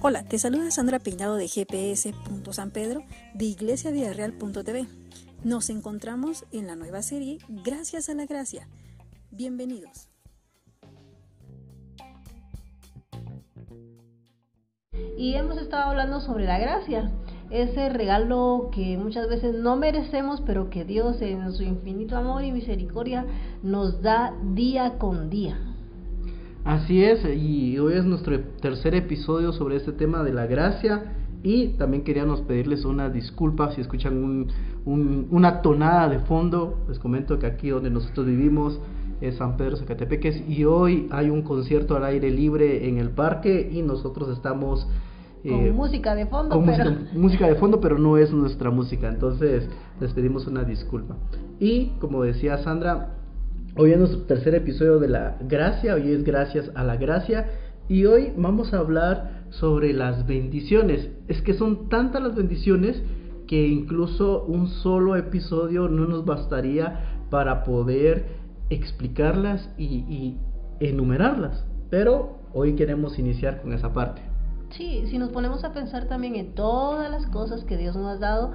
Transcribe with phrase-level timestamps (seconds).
[0.00, 1.48] Hola, te saluda Sandra Peinado de
[2.52, 3.02] San Pedro
[3.34, 4.86] de iglesiavidareal.tv.
[5.44, 8.68] Nos encontramos en la nueva serie Gracias a la Gracia.
[9.30, 10.08] Bienvenidos.
[15.18, 17.10] Y hemos estado hablando sobre la gracia,
[17.50, 22.52] ese regalo que muchas veces no merecemos, pero que Dios en su infinito amor y
[22.52, 23.24] misericordia
[23.62, 25.58] nos da día con día.
[26.64, 31.68] Así es, y hoy es nuestro tercer episodio sobre este tema de la gracia y
[31.78, 34.48] también queríamos pedirles una disculpa si escuchan
[34.84, 36.84] una tonada de fondo.
[36.88, 38.78] Les comento que aquí donde nosotros vivimos
[39.20, 43.70] es San Pedro Zacatepeques y hoy hay un concierto al aire libre en el parque
[43.72, 44.86] y nosotros estamos...
[45.48, 46.90] con eh, música de fondo, con pero...
[46.90, 49.68] música, música de fondo, pero no es nuestra música, entonces
[50.00, 51.16] les pedimos una disculpa.
[51.58, 53.18] Y como decía Sandra,
[53.80, 57.46] Hoy es nuestro tercer episodio de la gracia, hoy es gracias a la gracia
[57.86, 61.10] y hoy vamos a hablar sobre las bendiciones.
[61.28, 63.00] Es que son tantas las bendiciones
[63.46, 68.26] que incluso un solo episodio no nos bastaría para poder
[68.68, 70.38] explicarlas y,
[70.80, 71.64] enumerarlas.
[71.88, 74.22] Pero hoy queremos iniciar con esa parte.
[74.70, 78.18] Sí, si nos ponemos a pensar también en todas las cosas que Dios nos ha
[78.18, 78.52] dado,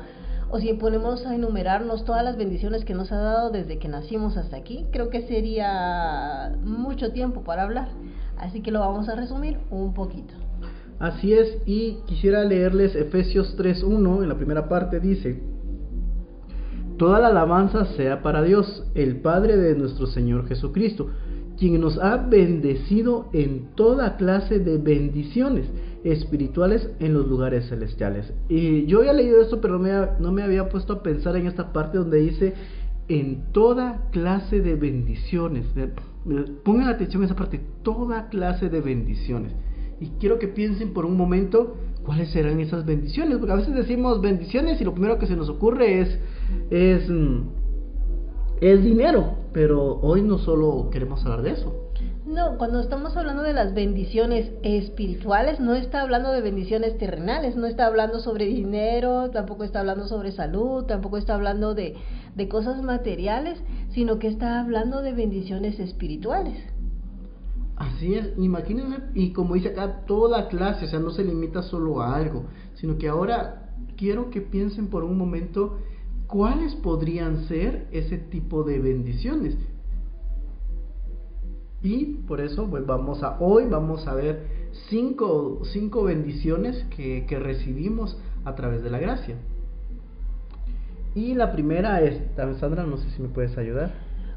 [0.49, 4.37] o si ponemos a enumerarnos todas las bendiciones que nos ha dado desde que nacimos
[4.37, 7.89] hasta aquí, creo que sería mucho tiempo para hablar.
[8.37, 10.33] Así que lo vamos a resumir un poquito.
[10.99, 15.41] Así es, y quisiera leerles Efesios 3.1, en la primera parte dice,
[16.97, 21.09] Toda la alabanza sea para Dios, el Padre de nuestro Señor Jesucristo,
[21.57, 25.67] quien nos ha bendecido en toda clase de bendiciones
[26.03, 28.33] espirituales en los lugares celestiales.
[28.49, 29.79] Y yo había leído esto, pero
[30.19, 32.53] no me, había puesto a pensar en esta parte donde dice
[33.07, 35.65] en toda clase de bendiciones.
[36.63, 39.53] Pongan atención a esa parte, toda clase de bendiciones.
[39.99, 44.21] Y quiero que piensen por un momento cuáles serán esas bendiciones, porque a veces decimos
[44.21, 46.19] bendiciones y lo primero que se nos ocurre es,
[46.69, 47.62] es, mm,
[48.71, 51.91] es dinero, pero hoy no solo queremos hablar de eso.
[52.25, 57.67] No, cuando estamos hablando de las bendiciones espirituales, no está hablando de bendiciones terrenales, no
[57.67, 61.95] está hablando sobre dinero, tampoco está hablando sobre salud, tampoco está hablando de,
[62.35, 66.57] de cosas materiales, sino que está hablando de bendiciones espirituales.
[67.75, 72.01] Así es, imagínense, y como dice acá, toda clase, o sea, no se limita solo
[72.01, 75.79] a algo, sino que ahora quiero que piensen por un momento
[76.33, 79.55] cuáles podrían ser ese tipo de bendiciones.
[81.83, 84.47] Y por eso, pues vamos a hoy vamos a ver
[84.89, 89.35] cinco, cinco bendiciones que, que recibimos a través de la gracia.
[91.13, 92.19] Y la primera es,
[92.59, 93.93] Sandra, no sé si me puedes ayudar.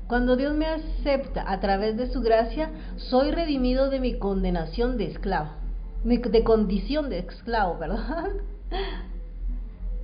[0.07, 5.07] Cuando Dios me acepta a través de su gracia, soy redimido de mi condenación de
[5.07, 5.49] esclavo.
[6.05, 8.33] De condición de esclavo, ¿verdad?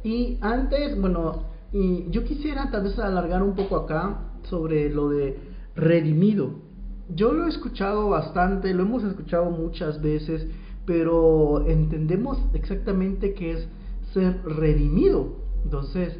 [0.05, 5.39] Y antes, bueno, y yo quisiera tal vez alargar un poco acá sobre lo de
[5.75, 6.73] redimido
[7.15, 10.47] yo lo he escuchado bastante, lo hemos escuchado muchas veces,
[10.87, 13.69] pero entendemos exactamente qué es
[14.13, 15.37] ser redimido.
[15.65, 16.19] Entonces,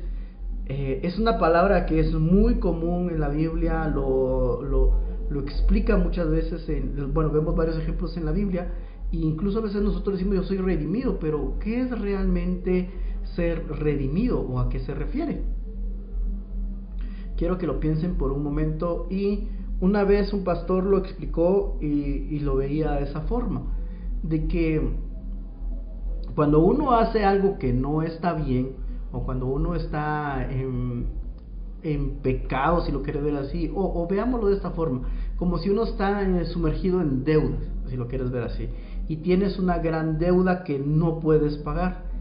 [0.67, 4.93] eh, es una palabra que es muy común en la Biblia, lo, lo,
[5.31, 8.73] lo explica muchas veces, en, bueno, vemos varios ejemplos en la Biblia,
[9.13, 12.91] e incluso a veces nosotros decimos yo soy redimido, pero ¿qué es realmente
[13.35, 15.43] ser redimido o a qué se refiere?
[17.37, 19.49] Quiero que lo piensen por un momento y
[19.83, 23.63] una vez un pastor lo explicó y, lo veía de esa forma,
[24.23, 24.81] de que
[26.37, 28.77] cuando uno hace algo que no está bien,
[29.11, 31.09] o cuando uno está en,
[32.23, 36.25] pecado, si lo quieres ver así, o, veámoslo de esta forma, como si uno está
[36.45, 38.69] sumergido en deudas, si lo quieres ver así,
[39.09, 42.12] y tienes una gran deuda que no puedes pagar.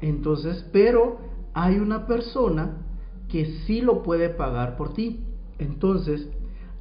[0.00, 1.18] Entonces, pero
[1.54, 2.78] hay una persona
[3.28, 5.24] que sí lo puede pagar por ti.
[5.58, 6.28] Entonces,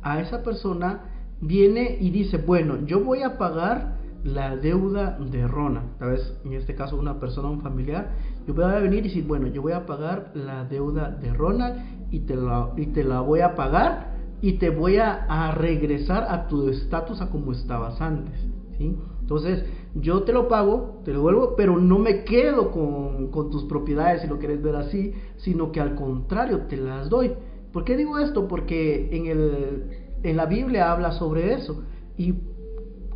[0.01, 1.03] a esa persona
[1.41, 6.53] viene y dice, bueno, yo voy a pagar la deuda de Rona, tal vez en
[6.53, 8.11] este caso una persona, un familiar,
[8.45, 12.11] yo voy a venir y decir, bueno, yo voy a pagar la deuda de Ronald
[12.11, 16.47] y te la, y te la voy a pagar y te voy a, regresar a
[16.47, 18.39] tu estatus a como estabas antes,
[18.77, 18.95] ¿sí?
[19.21, 19.65] Entonces,
[20.01, 24.21] yo te lo pago, te lo devuelvo, pero no me quedo con, con tus propiedades,
[24.21, 27.31] si lo quieres ver así, sino que al contrario, te las doy.
[27.71, 28.47] ¿Por qué digo esto?
[28.47, 29.91] Porque en, el,
[30.23, 31.83] en la Biblia habla sobre eso.
[32.17, 32.35] Y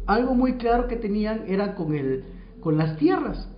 [0.06, 2.24] algo muy claro que tenían era con, el,
[2.60, 3.50] con las tierras.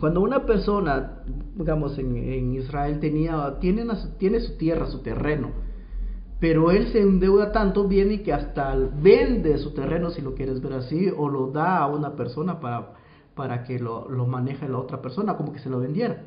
[0.00, 1.22] Cuando una persona,
[1.54, 3.86] digamos, en, Israel tenía, tiene,
[4.18, 5.50] tiene su tierra, su terreno,
[6.44, 10.60] pero él se endeuda tanto, viene y que hasta vende su terreno, si lo quieres
[10.60, 12.92] ver así, o lo da a una persona para,
[13.34, 16.26] para que lo, lo maneje la otra persona, como que se lo vendiera.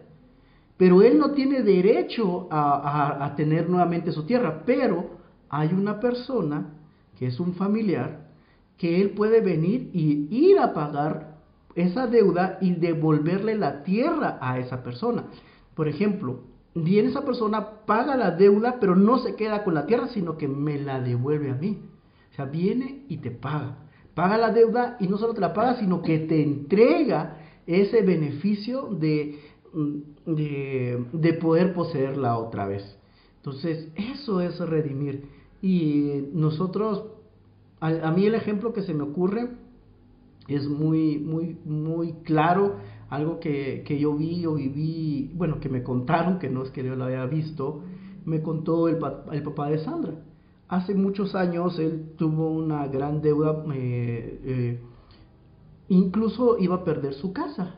[0.76, 5.06] Pero él no tiene derecho a, a tener nuevamente su tierra, pero
[5.50, 6.74] hay una persona
[7.20, 8.32] que es un familiar
[8.76, 11.38] que él puede venir y ir a pagar
[11.76, 15.26] esa deuda y devolverle la tierra a esa persona.
[15.76, 16.40] Por ejemplo,
[16.84, 20.48] viene esa persona, paga la deuda, pero no se queda con la tierra, sino que
[20.48, 21.80] me la devuelve a mí.
[22.32, 23.78] O sea, viene y te paga.
[24.14, 28.90] Paga la deuda y no solo te la paga, sino que te entrega ese beneficio
[28.92, 29.40] de,
[30.26, 32.98] de, de poder poseerla otra vez.
[33.38, 35.30] Entonces, eso es redimir.
[35.62, 37.06] Y nosotros,
[37.80, 39.50] a mí el ejemplo que se me ocurre
[40.48, 42.78] es muy, muy, muy claro
[43.10, 46.84] algo que, que, yo vi o viví, bueno, que me contaron, que no es que
[46.84, 47.84] yo lo haya visto,
[48.26, 48.98] me contó el,
[49.32, 50.14] el papá de Sandra.
[50.68, 54.82] Hace muchos años él tuvo una gran deuda, eh, eh,
[55.88, 57.76] incluso iba a perder su casa,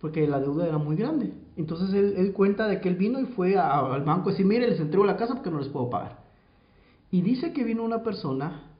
[0.00, 1.34] porque la deuda era muy grande.
[1.56, 4.66] Entonces él, él cuenta de que él vino y fue al banco y decir, mire,
[4.66, 6.22] les entrego la casa porque no les puedo pagar.
[7.10, 8.71] Y dice que vino una persona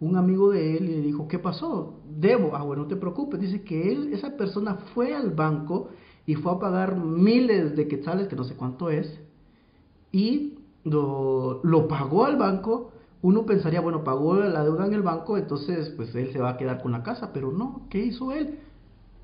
[0.00, 2.00] un amigo de él le dijo, ¿qué pasó?
[2.08, 2.56] Debo.
[2.56, 3.38] Ah, bueno, no te preocupes.
[3.38, 5.90] Dice que él, esa persona fue al banco
[6.26, 9.20] y fue a pagar miles de quetzales, que no sé cuánto es,
[10.10, 12.92] y lo, lo pagó al banco.
[13.22, 16.56] Uno pensaría, bueno, pagó la deuda en el banco, entonces pues él se va a
[16.56, 18.58] quedar con la casa, pero no, ¿qué hizo él?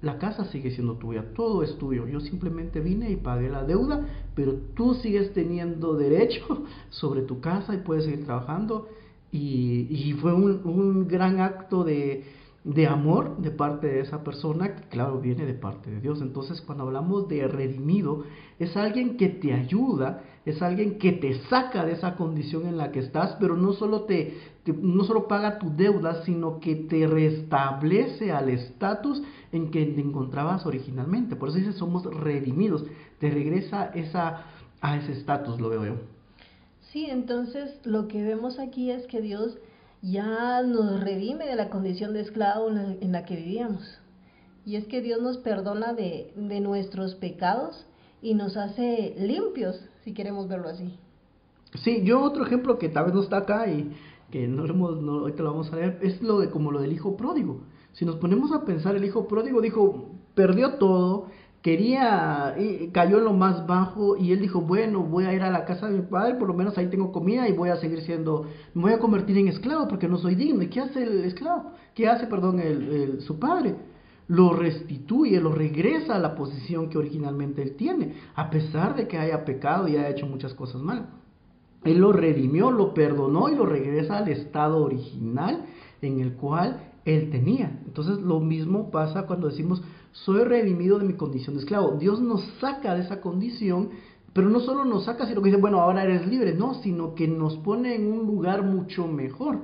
[0.02, 2.06] La casa sigue siendo tuya, todo es tuyo.
[2.06, 7.75] Yo simplemente vine y pagué la deuda, pero tú sigues teniendo derecho sobre tu casa
[7.75, 8.88] y puedes seguir trabajando
[9.32, 12.25] y, fue un, un gran acto de,
[12.64, 16.20] de, amor de parte de esa persona, que claro viene de parte de Dios.
[16.23, 18.25] Entonces cuando hablamos de redimido,
[18.58, 22.93] es alguien que te ayuda, es alguien que te saca de esa condición en la
[22.93, 24.38] que estás, pero no solo, te,
[24.81, 30.64] no solo paga tu deuda, sino que te restablece al estatus en que te encontrabas
[30.67, 31.37] originalmente.
[31.37, 32.84] Por eso dice somos redimidos,
[33.19, 34.44] te regresa esa,
[34.81, 36.15] a ese estatus, lo veo yo.
[36.96, 39.58] Sí, entonces lo que vemos aquí es que Dios
[40.00, 43.82] ya nos redime de la condición de esclavo en la, que vivíamos.
[44.64, 47.87] Y es que Dios nos perdona de, de, nuestros pecados
[48.22, 50.98] y nos hace limpios, si queremos verlo así.
[51.84, 53.92] Sí, yo otro ejemplo que tal vez no está acá y
[54.31, 57.14] que no, hemos, no lo vamos a ver, es lo de como lo del hijo
[57.14, 57.60] pródigo.
[57.92, 61.26] Si nos ponemos a pensar, el hijo pródigo dijo, perdió todo,
[61.66, 62.54] quería,
[62.92, 65.88] cayó en lo más bajo y él dijo, bueno, voy a ir a la casa
[65.88, 68.82] de mi padre, por lo menos ahí tengo comida y voy a seguir siendo, me
[68.82, 70.62] voy a convertir en esclavo porque no soy digno.
[70.62, 71.72] ¿Y qué hace el esclavo?
[71.92, 73.74] ¿Qué hace, perdón, el, su padre?
[74.28, 79.18] Lo restituye, lo regresa a la posición que originalmente él tiene, a pesar de que
[79.18, 81.08] haya pecado y haya hecho muchas cosas mal.
[81.82, 85.64] Él lo redimió, lo perdonó y lo regresa al estado original
[86.00, 87.80] en el cual él tenía.
[87.86, 89.82] Entonces lo mismo pasa cuando decimos,
[90.24, 91.96] soy redimido de mi condición de esclavo.
[91.98, 93.90] Dios nos saca de esa condición,
[94.32, 97.28] pero no solo nos saca, sino que dice, bueno, ahora eres libre, no, sino que
[97.28, 99.60] nos pone en un lugar mucho mejor.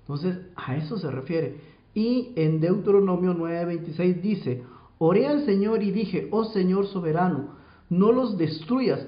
[0.00, 1.60] Entonces, a eso se refiere.
[1.94, 4.62] Y en Deuteronomio 9:26 dice,
[4.98, 7.56] oré al Señor y dije, oh Señor soberano,
[7.88, 9.06] no los destruyas,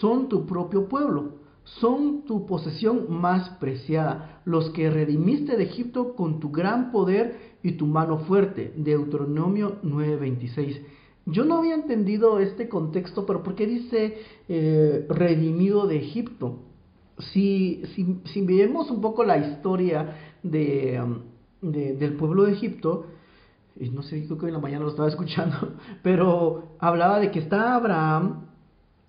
[0.00, 1.37] son tu propio pueblo,
[1.76, 7.72] son tu posesión más preciada, los que redimiste de Egipto con tu gran poder y
[7.72, 8.72] tu mano fuerte.
[8.76, 10.80] Deuteronomio 9:26.
[11.26, 16.60] Yo no había entendido este contexto, pero ¿por qué dice eh, redimido de Egipto?
[17.18, 21.18] Si, si, si, vemos un poco la historia de, um,
[21.60, 23.06] del pueblo de Egipto,
[23.92, 27.74] no sé, creo que en la mañana lo estaba escuchando, pero hablaba de que está
[27.74, 28.46] Abraham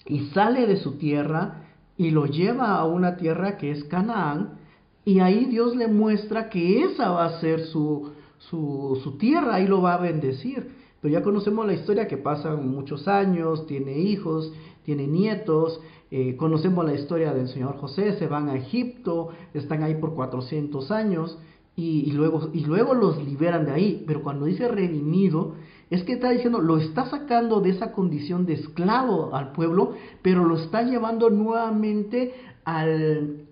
[0.06, 1.69] y sale de su tierra
[2.00, 4.58] y lo lleva a una tierra que es Canaán,
[5.04, 9.68] y ahí Dios le muestra que esa va a ser su, su, su tierra, ahí
[9.68, 10.72] lo va a bendecir.
[11.02, 14.54] Pero ya conocemos la historia que pasan muchos años, tiene hijos,
[14.86, 19.96] tiene nietos, eh, conocemos la historia del Señor José, se van a Egipto, están ahí
[19.96, 21.38] por 400 años
[21.76, 24.04] y, luego, y luego los liberan de ahí.
[24.08, 25.56] Pero cuando dice redimido,
[25.90, 30.46] es que está diciendo, lo está sacando de esa condición de esclavo al pueblo, pero
[30.46, 33.46] lo está llevando nuevamente al,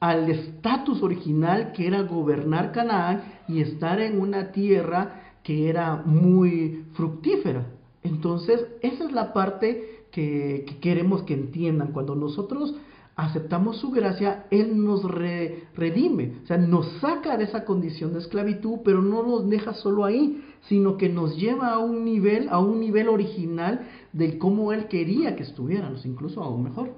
[0.00, 6.86] al estatus original que era gobernar Canaán y estar en una tierra que era muy
[6.94, 7.66] fructífera.
[8.02, 11.92] Entonces, esa es la parte que, queremos que entiendan.
[11.92, 12.74] Cuando nosotros
[13.16, 18.78] aceptamos su gracia, Él nos redime, o sea, nos saca de esa condición de esclavitud,
[18.84, 22.80] pero no nos deja solo ahí, sino que nos lleva a un nivel, a un
[22.80, 26.92] nivel original de cómo Él quería que estuviéramos, incluso aún mejor.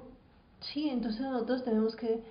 [0.59, 2.21] Sí, entonces nosotros tenemos que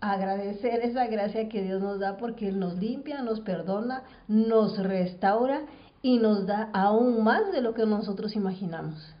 [0.00, 5.62] agradecer esa gracia que Dios nos da porque Él nos limpia, nos perdona, nos restaura
[6.02, 9.14] y nos da aún más de lo que nosotros imaginamos.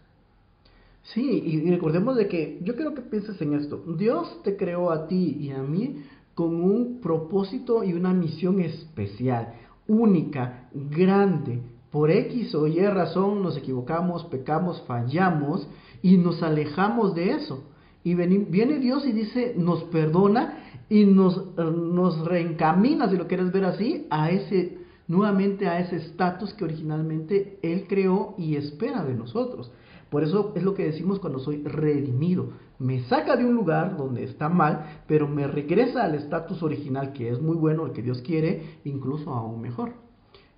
[1.02, 3.82] Sí, y recordemos de que yo quiero que pienses en esto.
[3.96, 9.54] Dios te creó a ti y a mí con un propósito y una misión especial,
[9.90, 11.60] única, grande.
[11.90, 15.66] Por X o Y razón nos equivocamos, pecamos, fallamos
[16.02, 17.64] y nos alejamos de eso.
[18.04, 23.64] Y viene Dios y dice, nos perdona y nos, nos reencamina, si lo quieres ver
[23.64, 24.78] así, a ese,
[25.08, 29.70] nuevamente a ese estatus que originalmente Él creó y espera de nosotros.
[30.08, 32.50] Por eso es lo que decimos cuando soy redimido.
[32.80, 37.28] Me saca de un lugar donde está mal, pero me regresa al estatus original que
[37.28, 39.92] es muy bueno, el que Dios quiere, incluso aún mejor.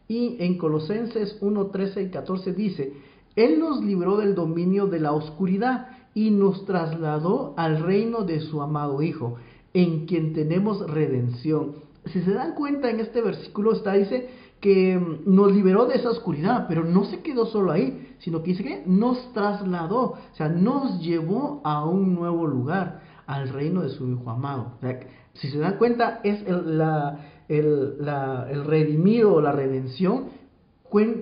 [0.06, 2.92] Y en Colosenses 1, 13 y 14 dice,
[3.34, 8.62] Él nos libró del dominio de la oscuridad y nos trasladó al reino de su
[8.62, 9.34] amado Hijo,
[9.74, 11.72] en quien tenemos redención.
[12.06, 14.28] Si se dan cuenta en este versículo está dice
[14.62, 18.62] que nos liberó de esa oscuridad, pero no se quedó solo ahí, sino que dice
[18.62, 24.08] que nos trasladó, o sea, nos llevó a un nuevo lugar, al reino de su
[24.08, 24.78] Hijo amado.
[25.34, 30.26] si se dan cuenta, es el, la, el, la, el redimido o la redención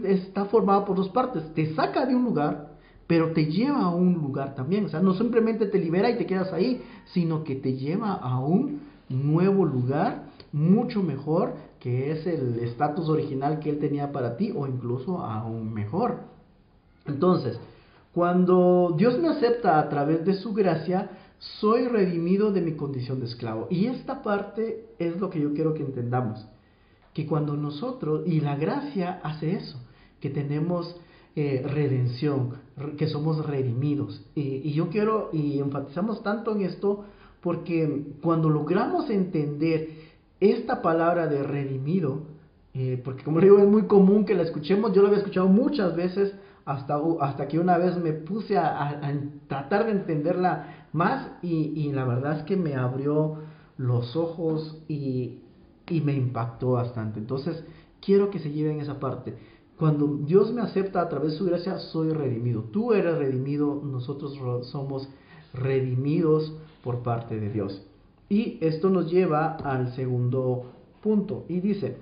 [0.04, 1.54] está formado por dos partes.
[1.54, 2.72] Te saca de un lugar,
[3.06, 4.84] pero te lleva a un lugar también.
[4.84, 8.38] O sea, no simplemente te libera y te quedas ahí, sino que te lleva a
[8.40, 14.52] un nuevo lugar mucho mejor que es el estatus original que él tenía para ti
[14.54, 16.18] o incluso aún mejor.
[17.06, 17.58] Entonces,
[18.12, 23.26] cuando Dios me acepta a través de su gracia, soy redimido de mi condición de
[23.26, 23.66] esclavo.
[23.70, 26.46] Y esta parte es lo que yo quiero que entendamos.
[27.14, 29.78] Que cuando nosotros, y la gracia hace eso,
[30.20, 30.96] que tenemos
[31.34, 32.58] eh, redención,
[32.98, 34.22] que somos redimidos.
[34.34, 37.04] Y, y yo quiero, y enfatizamos tanto en esto,
[37.40, 39.88] porque cuando logramos entender
[40.40, 42.22] esta palabra de redimido,
[42.74, 45.94] eh, porque como digo, es muy común que la escuchemos, yo la había escuchado muchas
[45.94, 49.00] veces, hasta, hasta que una vez me puse a,
[49.48, 53.38] tratar de entenderla más y, la verdad es que me abrió
[53.76, 55.40] los ojos y,
[55.88, 57.18] y me impactó bastante.
[57.18, 57.64] Entonces,
[58.00, 59.36] quiero que se lleven esa parte.
[59.78, 62.64] Cuando Dios me acepta a través de su gracia, soy redimido.
[62.64, 65.08] Tú eres redimido, nosotros somos
[65.54, 66.54] redimidos
[66.84, 67.82] por parte de Dios.
[68.30, 70.70] Y esto nos lleva al segundo
[71.02, 71.44] punto.
[71.48, 71.96] Y dice,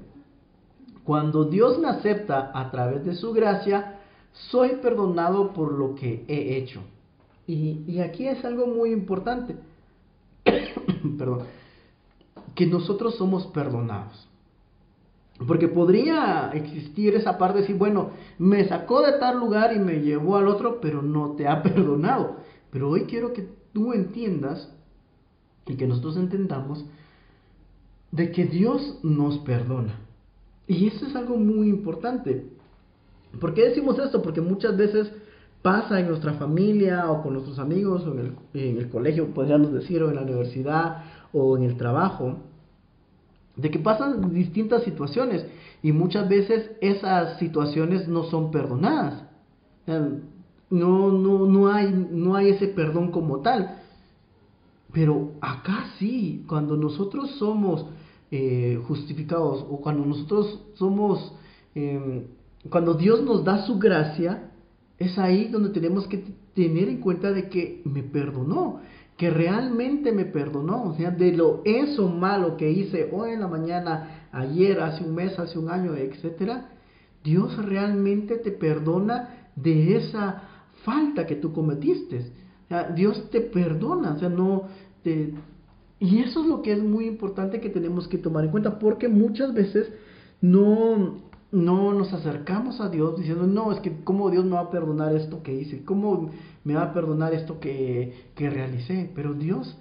[1.02, 3.98] cuando Dios me acepta a través de su gracia,
[4.50, 6.82] soy perdonado por lo que he hecho.
[7.46, 9.56] Y, aquí es algo muy importante.
[11.18, 11.44] Perdón.
[12.54, 14.28] Que nosotros somos perdonados.
[15.46, 20.00] Porque podría existir esa parte de decir, bueno, me sacó de tal lugar y me
[20.00, 22.36] llevó al otro, pero no te ha perdonado.
[22.70, 24.70] Pero hoy quiero que tú entiendas
[25.68, 26.84] y que nosotros entendamos
[28.10, 30.00] de que Dios nos perdona.
[30.66, 32.46] Y eso es algo muy importante.
[33.40, 34.22] ¿Por qué decimos esto?
[34.22, 35.12] Porque muchas veces
[35.62, 39.72] pasa en nuestra familia o con nuestros amigos o en el, en el colegio, podríamos
[39.72, 42.38] decir, o en la universidad o en el trabajo,
[43.56, 45.44] de que pasan distintas situaciones
[45.82, 49.24] y muchas veces esas situaciones no son perdonadas.
[50.70, 53.82] No, no, no, hay, no hay ese perdón como tal.
[54.92, 57.86] Pero acá sí, cuando nosotros somos
[58.30, 61.32] eh, justificados o cuando nosotros somos,
[61.74, 62.24] em,
[62.70, 64.50] cuando Dios nos da su gracia,
[64.98, 68.80] es ahí donde tenemos que tener en cuenta de que me perdonó,
[69.16, 73.48] que realmente me perdonó, o sea, de lo eso malo que hice hoy en la
[73.48, 76.70] mañana, ayer, hace un mes, hace un año, etcétera,
[77.24, 80.42] Dios realmente te perdona de esa
[80.84, 82.32] falta que tú cometiste.
[82.94, 84.64] Dios te perdona, o sea, no...
[85.02, 85.34] Te...
[86.00, 89.08] Y eso es lo que es muy importante que tenemos que tomar en cuenta, porque
[89.08, 89.90] muchas veces
[90.40, 91.16] no,
[91.50, 95.14] no nos acercamos a Dios diciendo, no, es que cómo Dios me va a perdonar
[95.14, 96.30] esto que hice, cómo
[96.62, 99.76] me va a perdonar esto que, que realicé, pero Dios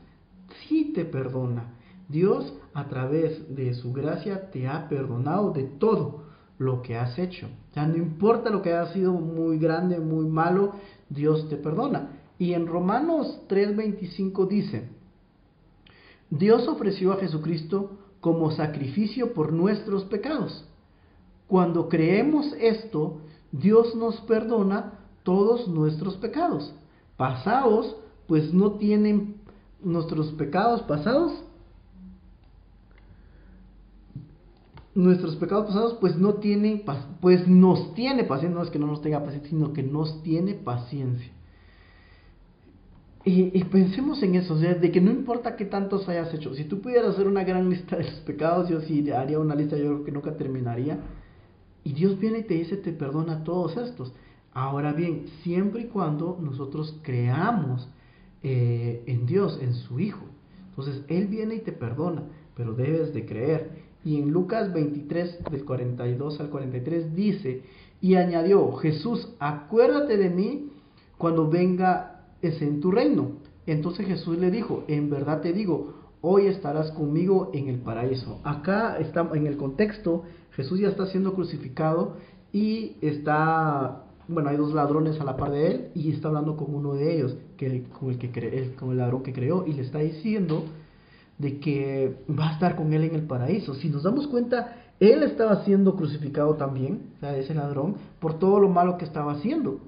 [0.68, 1.74] sí te perdona.
[2.10, 6.24] Dios a través de su gracia te ha perdonado de todo
[6.58, 7.48] lo que has hecho.
[7.76, 10.74] Ya no importa lo que haya sido muy grande, muy malo,
[11.10, 12.17] Dios te perdona.
[12.40, 14.90] Y en Romanos 3:25 dice,
[16.30, 20.66] Dios ofreció a Jesucristo como sacrificio por nuestros pecados.
[21.48, 26.74] Cuando creemos esto, Dios nos perdona todos nuestros pecados.
[27.16, 27.96] Pasados,
[28.28, 29.38] pues no tienen
[29.82, 31.32] nuestros pecados pasados.
[34.94, 36.84] Nuestros pecados pasados, pues no tienen,
[37.22, 40.56] pues nos tiene paciencia, no es que no nos tenga paciencia, sino que nos tiene
[40.56, 41.32] paciencia.
[43.30, 46.64] Y, pensemos en eso, o sea, de que no importa qué tantos hayas hecho, si
[46.64, 49.84] tú pudieras hacer una gran lista de tus pecados, yo sí haría una lista, yo
[49.84, 50.98] creo que nunca terminaría.
[51.84, 54.14] Y Dios viene y te dice, te perdona todos estos.
[54.54, 57.90] Ahora bien, siempre y cuando nosotros creamos
[58.44, 60.24] eh, en Dios, en su Hijo.
[60.70, 62.24] Entonces, Él viene y te perdona,
[62.56, 63.72] pero debes de creer.
[64.06, 67.62] Y en Lucas 23, del 42 al 43, dice,
[68.00, 70.70] y añadió, Jesús, acuérdate de mí
[71.18, 73.32] cuando venga es en tu reino.
[73.66, 78.40] Entonces Jesús le dijo, en verdad te digo, hoy estarás conmigo en el paraíso.
[78.44, 82.16] Acá está en el contexto, Jesús ya está siendo crucificado
[82.52, 86.74] y está, bueno, hay dos ladrones a la par de él y está hablando con
[86.74, 89.84] uno de ellos, que, con, el que cre, con el ladrón que creó, y le
[89.84, 90.64] está diciendo
[91.38, 93.76] de que va a estar con él en el paraíso.
[93.76, 98.60] Si nos damos cuenta, él estaba siendo crucificado también, o sea, ese ladrón, por todo
[98.60, 99.80] lo malo que estaba haciendo.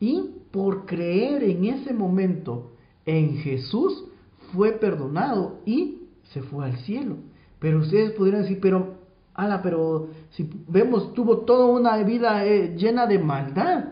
[0.00, 2.72] Y por creer en ese momento
[3.06, 4.04] en Jesús,
[4.52, 6.02] fue perdonado y
[6.32, 7.16] se fue al cielo.
[7.58, 8.94] Pero ustedes podrían decir, pero,
[9.34, 13.84] ala, pero si vemos, tuvo toda una vida eh, llena de maldad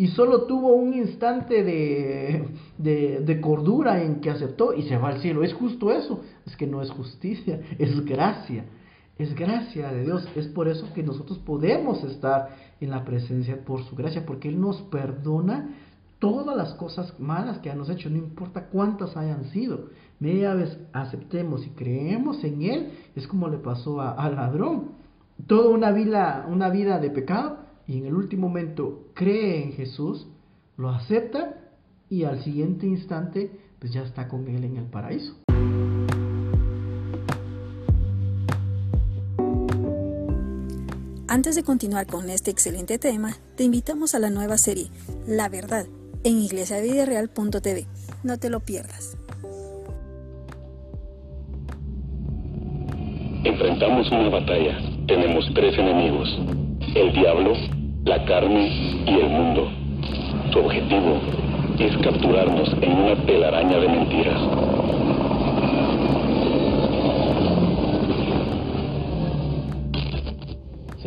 [0.00, 5.20] y solo tuvo un instante de, de, cordura en que aceptó y se va al
[5.20, 5.42] cielo.
[5.42, 6.22] ¿Es justo eso?
[6.46, 8.64] Es que no es justicia, es gracia.
[9.18, 10.26] Es gracia de Dios.
[10.34, 12.48] Es por eso que nosotros podemos estar
[12.80, 15.70] en la presencia por su gracia, porque Él nos perdona
[16.18, 19.88] todas las cosas malas que hemos hecho, no importa cuántas hayan sido.
[20.20, 24.92] Media vez aceptemos y creemos en Él, es como le pasó al ladrón.
[25.46, 30.28] Toda una vida, una vida de pecado y en el último momento cree en Jesús,
[30.76, 31.56] lo acepta
[32.10, 35.39] y al siguiente instante pues ya está con Él en el paraíso.
[41.30, 44.88] Antes de continuar con este excelente tema, te invitamos a la nueva serie
[45.28, 45.86] La Verdad
[46.24, 47.86] en iglesiavidereal.tv.
[48.24, 49.16] No te lo pierdas.
[53.44, 54.76] Enfrentamos una batalla.
[55.06, 56.28] Tenemos tres enemigos.
[56.96, 57.52] El diablo,
[58.06, 59.70] la carne y el mundo.
[60.52, 61.20] Su objetivo
[61.78, 64.69] es capturarnos en una telaraña de mentiras.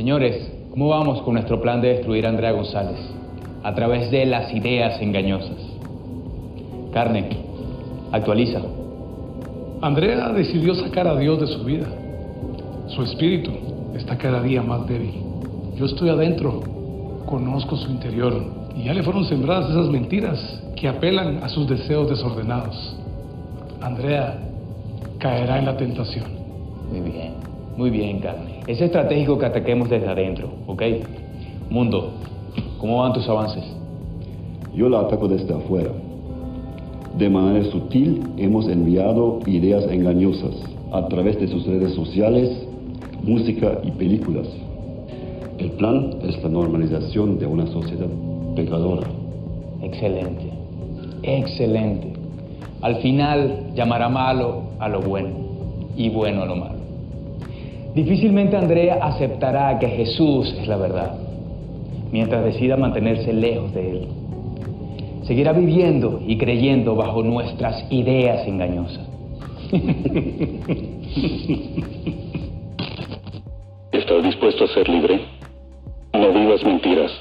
[0.04, 3.00] Señores, ¿cómo vamos con nuestro plan de destruir a Andrea González?
[3.64, 5.56] a través de las ideas engañosas.
[6.92, 7.30] Carne,
[8.12, 8.60] actualiza.
[9.82, 11.88] Andrea decidió sacar a Dios de su vida.
[12.90, 13.52] Su espíritu
[13.96, 15.14] está cada día más débil.
[15.78, 16.60] Yo estoy adentro,
[17.26, 18.44] conozco su interior
[18.76, 22.98] y ya le fueron sembradas esas mentiras que apelan a sus deseos desordenados.
[23.80, 24.38] Andrea
[25.18, 26.26] caerá en la tentación.
[26.92, 27.36] Muy bien,
[27.78, 28.53] muy bien, Carne.
[28.68, 30.84] Es estratégico que ataquemos desde adentro, ¿ok?
[31.70, 32.14] Mundo,
[32.84, 33.64] ¿Cómo van tus avances?
[34.76, 35.90] Yo la ataco desde afuera.
[37.18, 40.54] De manera sutil hemos enviado ideas engañosas
[40.92, 42.50] a través de sus redes sociales,
[43.24, 44.50] música y películas.
[45.60, 48.10] El plan es la normalización de una sociedad
[48.54, 49.08] pecadora.
[49.82, 50.50] Excelente,
[51.22, 52.12] excelente.
[52.82, 55.30] Al final llamará malo a lo bueno
[55.96, 56.83] y bueno a lo malo.
[57.96, 61.24] Difícilmente Andrea aceptará que Jesús es la verdad
[62.14, 64.08] mientras decida mantenerse lejos de Él.
[65.24, 69.06] Seguirá viviendo y creyendo bajo nuestras ideas engañosas.
[73.92, 75.22] ¿Estás dispuesto a ser libre?
[76.14, 77.12] No vivas mentiras.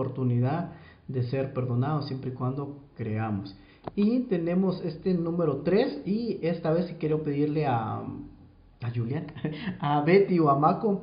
[0.00, 0.72] Oportunidad
[1.08, 3.56] de ser perdonados siempre y cuando creamos.
[3.94, 9.26] Y tenemos este número 3 y esta vez quiero pedirle a, a Julián,
[9.80, 11.02] a Betty o a Mako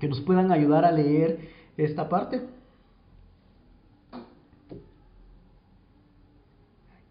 [0.00, 2.46] que nos puedan ayudar a leer esta parte.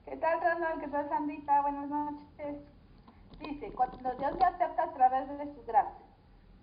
[0.06, 0.82] ¿Qué tal, Ronald?
[0.82, 1.62] ¿Qué tal, Sandita?
[1.62, 2.58] Buenas noches.
[3.39, 6.06] Dice, cuando Dios me acepta a través de su gracia.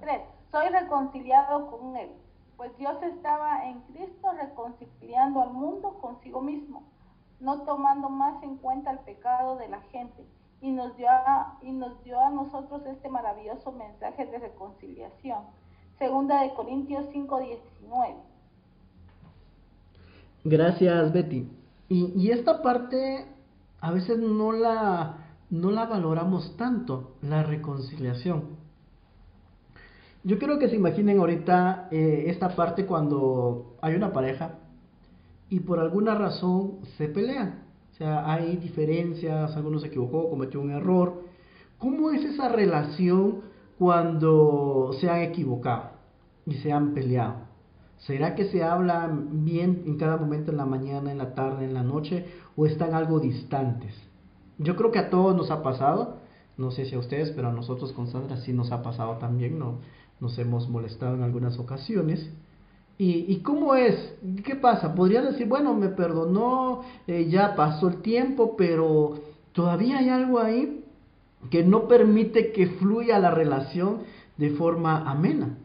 [0.00, 0.20] 3.
[0.50, 2.10] Soy reconciliado con Él,
[2.56, 6.82] pues Dios estaba en Cristo reconciliando al mundo consigo mismo
[7.42, 10.24] no tomando más en cuenta el pecado de la gente,
[10.60, 15.40] y nos dio a, y nos dio a nosotros este maravilloso mensaje de reconciliación.
[15.98, 18.14] Segunda de Corintios 5:19.
[20.44, 21.48] Gracias, Betty.
[21.88, 23.26] Y, y, esta parte
[23.80, 25.18] a veces no la,
[25.50, 28.61] no la valoramos tanto, la reconciliación.
[30.24, 34.54] Yo quiero que se imaginen ahorita eh, esta parte cuando hay una pareja
[35.48, 37.64] y por alguna razón se pelean.
[37.92, 41.24] O sea, hay diferencias, alguno se equivocó, cometió un error.
[41.78, 43.40] ¿Cómo es esa relación
[43.78, 45.90] cuando se han equivocado
[46.46, 47.52] y se han peleado?
[47.98, 51.74] ¿Será que se habla bien en cada momento, en la mañana, en la tarde, en
[51.74, 53.92] la noche, o están algo distantes?
[54.58, 56.18] Yo creo que a todos nos ha pasado,
[56.56, 59.58] no sé si a ustedes, pero a nosotros con Sandra sí nos ha pasado también,
[59.58, 59.78] ¿no?
[60.22, 62.30] Nos hemos molestado en algunas ocasiones.
[62.96, 64.14] ¿Y, cómo es?
[64.44, 64.94] ¿Qué pasa?
[64.94, 69.14] Podría decir, bueno, me perdonó, eh, ya pasó el tiempo, pero
[69.50, 70.84] todavía hay algo ahí
[71.50, 74.02] que no permite que fluya la relación
[74.36, 75.58] de forma amena.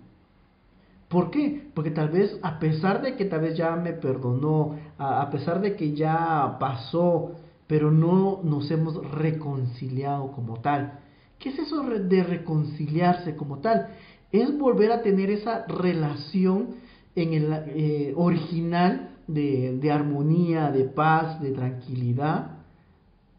[1.07, 1.69] ¿Por qué?
[1.75, 5.75] Porque tal vez a pesar de que tal vez ya me perdonó, a, pesar de
[5.75, 7.33] que ya pasó,
[7.67, 11.01] pero no nos hemos reconciliado como tal.
[11.37, 13.89] ¿Qué es eso de reconciliarse como tal?
[14.31, 16.75] Es volver a tener esa relación
[17.15, 22.57] en el eh, original de, armonía, de paz, de tranquilidad.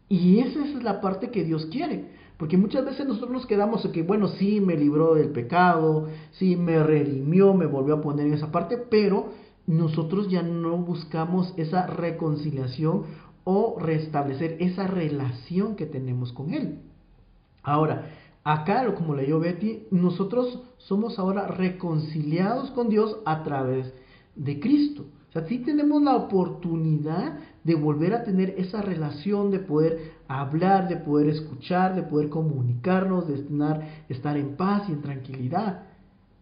[0.07, 2.17] Y esa es la parte que Dios quiere.
[2.37, 6.81] Porque muchas veces nosotros nos quedamos que, bueno, sí me libró del pecado, sí me
[6.81, 9.33] redimió, me volvió a poner en esa parte, pero
[9.67, 13.03] nosotros ya no buscamos esa reconciliación
[13.43, 16.79] o restablecer esa relación que tenemos con Él.
[17.61, 18.09] Ahora,
[18.53, 23.93] acá, como leyó Betty, nosotros somos ahora reconciliados con Dios a través
[24.35, 25.05] de Cristo.
[25.29, 30.87] O sea, sí tenemos la oportunidad de volver a tener esa relación, de poder hablar,
[30.87, 33.35] de poder escuchar, de poder comunicarnos, de
[34.09, 35.83] estar, en paz y en tranquilidad.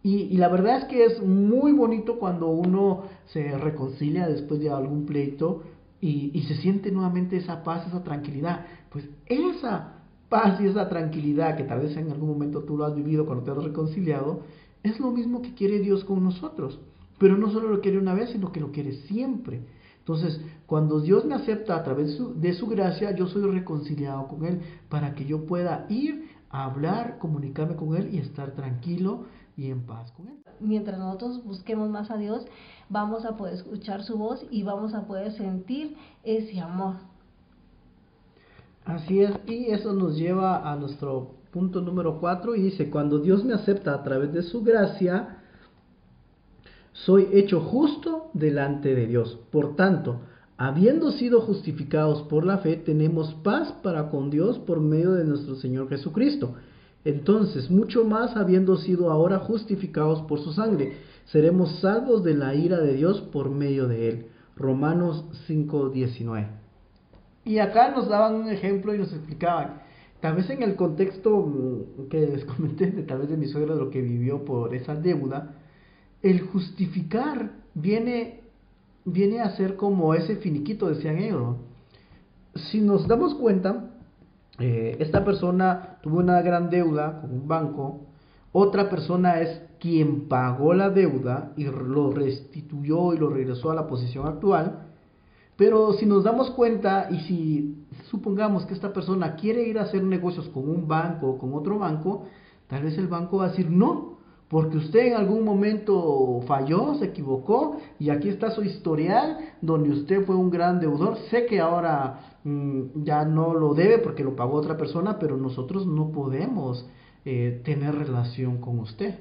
[0.02, 5.04] Y, la verdad es que es muy bonito cuando uno se reconcilia después de algún
[5.04, 5.64] pleito
[6.00, 8.64] y se siente nuevamente esa paz, esa tranquilidad.
[8.90, 9.97] Pues esa
[10.28, 13.44] paz y esa tranquilidad que tal vez en algún momento tú lo has vivido cuando
[13.44, 14.42] te has reconciliado,
[14.82, 16.78] es lo mismo que quiere Dios con nosotros.
[17.18, 19.62] Pero no solo lo quiere una vez, sino que lo quiere siempre.
[19.98, 24.60] Entonces, cuando Dios me acepta a través de su, gracia, yo soy reconciliado con Él
[24.88, 29.84] para que yo pueda ir a hablar, comunicarme con Él y estar tranquilo y en
[29.84, 30.38] paz con Él.
[30.60, 32.46] Mientras nosotros busquemos más a Dios,
[32.88, 36.94] vamos a poder escuchar su voz y vamos a poder sentir ese amor.
[38.88, 43.44] Así es, y eso nos lleva a nuestro punto número 4 y dice, cuando Dios
[43.44, 45.42] me acepta a través de su gracia,
[46.94, 49.38] soy hecho justo delante de Dios.
[49.52, 50.22] Por tanto,
[50.56, 55.56] habiendo sido justificados por la fe, tenemos paz para con Dios por medio de nuestro
[55.56, 56.54] Señor Jesucristo.
[57.04, 60.94] Entonces, mucho más habiendo sido ahora justificados por su sangre,
[61.26, 64.26] seremos salvos de la ira de Dios por medio de él.
[64.56, 66.67] Romanos 5:19.
[67.48, 69.80] Y acá nos daban un ejemplo y nos explicaban,
[70.20, 73.72] tal vez en el contexto mm, que les comenté, de, tal vez de mi suegra,
[73.74, 75.54] de lo que vivió por esa deuda,
[76.20, 78.42] el justificar viene,
[79.06, 81.56] viene a ser como ese finiquito, decían ellos.
[82.54, 83.92] Si nos damos cuenta,
[84.58, 88.08] eh, esta persona tuvo una gran deuda con un banco,
[88.52, 93.86] otra persona es quien pagó la deuda y lo restituyó y lo regresó a la
[93.86, 94.87] posición actual.
[95.58, 100.04] Pero si nos damos cuenta y si supongamos que esta persona quiere ir a hacer
[100.04, 102.26] negocios con un banco o con otro banco,
[102.68, 107.06] tal vez el banco va a decir no, porque usted en algún momento falló, se
[107.06, 111.18] equivocó y aquí está su historial donde usted fue un gran deudor.
[111.28, 115.88] Sé que ahora mm, ya no lo debe porque lo pagó otra persona, pero nosotros
[115.88, 116.86] no podemos
[117.24, 119.18] eh, tener relación con usted.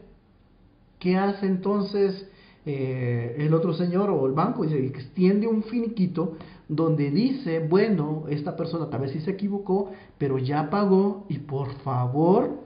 [1.00, 2.30] ¿Qué hace entonces
[2.68, 4.66] eh, el otro señor o el banco?
[4.66, 6.34] Extiende un finiquito
[6.68, 11.74] donde dice, bueno, esta persona tal vez sí se equivocó, pero ya pagó y por
[11.76, 12.60] favor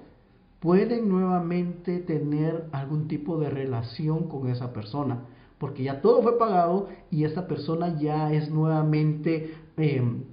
[0.60, 5.26] pueden nuevamente tener algún tipo de relación con esa persona,
[5.60, 10.24] porque ya todo fue pagado y esa persona ya es nuevamente em,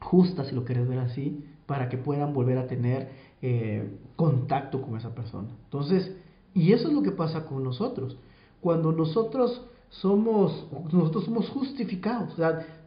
[0.00, 3.08] justa, si lo quieres ver así, para que puedan volver a tener
[3.40, 5.48] eh, contacto con esa persona.
[5.64, 6.12] Entonces,
[6.54, 8.18] y eso es lo que pasa con nosotros.
[8.62, 12.36] Cuando nosotros somos, nosotros somos justificados,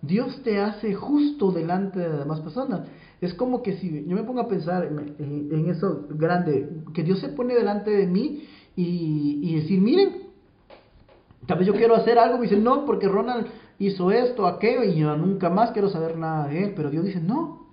[0.01, 2.88] Dios te hace justo delante de las demás personas.
[3.19, 7.27] Es como que si yo me pongo a pensar en, eso grande, que Dios se
[7.27, 8.43] pone delante de mí
[8.77, 10.29] y, decir, miren,
[11.45, 14.95] tal vez yo quiero hacer algo, me dice, no, porque Ronald hizo esto, aquello, y
[14.95, 17.67] yo nunca más quiero saber nada de él, pero Dios dice, no,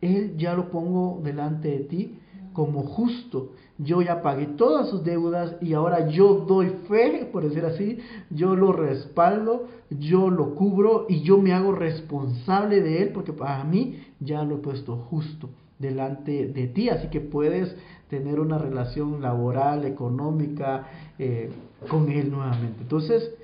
[0.00, 2.18] él ya lo pongo delante de ti
[2.56, 3.50] como justo.
[3.76, 7.98] Yo ya pagué todas sus deudas y ahora yo doy fe, por decir así,
[8.30, 13.62] yo lo respaldo, yo lo cubro y yo me hago responsable de él porque para
[13.64, 16.88] mí ya lo he puesto justo delante de ti.
[16.88, 17.76] Así que puedes
[18.08, 20.88] tener una relación laboral, económica
[21.18, 21.50] eh,
[21.90, 22.80] con él nuevamente.
[22.80, 23.34] Entonces,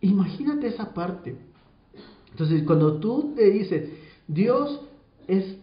[0.00, 1.34] imagínate esa parte.
[2.30, 3.90] Entonces, cuando tú te dices,
[4.28, 4.80] Dios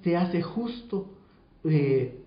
[0.04, 1.06] te hace justo,
[1.64, 2.21] eh,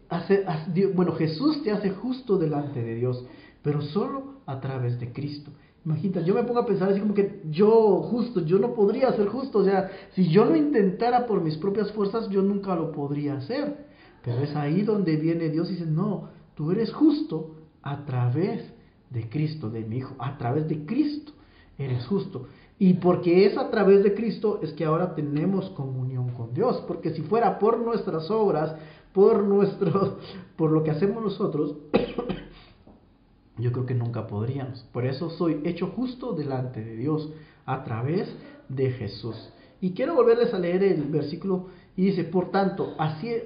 [0.94, 3.24] bueno, Jesús te hace justo delante de Dios,
[3.62, 5.50] pero solo a través de Cristo.
[5.84, 9.28] Imagínate, yo me pongo a pensar así como que yo justo, yo no podría ser
[9.28, 13.34] justo, o sea, si yo lo intentara por mis propias fuerzas, yo nunca lo podría
[13.34, 13.86] hacer.
[14.24, 18.72] Pero es ahí donde viene Dios y dice, no, tú eres justo a través
[19.10, 21.32] de Cristo, de mi Hijo, a través de Cristo
[21.78, 22.46] eres justo.
[22.78, 27.10] Y porque es a través de Cristo es que ahora tenemos comunión con Dios, porque
[27.10, 28.74] si fuera por nuestras obras,
[29.14, 30.18] por nuestro,
[30.56, 31.76] por lo que hacemos nosotros,
[33.56, 34.80] yo creo que nunca podríamos.
[34.92, 37.30] Por eso soy hecho justo delante de Dios
[37.64, 38.28] a través
[38.68, 39.36] de Jesús.
[39.80, 42.94] Y quiero volverles a leer el versículo y dice, por tanto,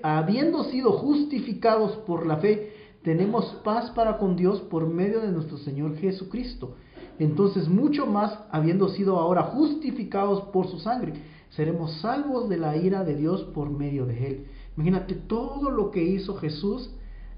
[0.03, 5.59] habiendo sido justificados por la fe, tenemos paz para con Dios por medio de nuestro
[5.59, 6.77] Señor Jesucristo.
[7.19, 11.15] Entonces, mucho más, habiendo sido ahora justificados por su sangre,
[11.51, 14.47] seremos salvos de la ira de Dios por medio de él.
[14.79, 16.89] Imagínate todo lo que hizo Jesús